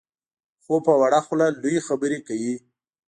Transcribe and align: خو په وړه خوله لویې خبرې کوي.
خو 0.63 0.75
په 0.85 0.93
وړه 1.01 1.19
خوله 1.25 1.47
لویې 1.61 1.81
خبرې 1.87 2.19
کوي. 2.27 2.55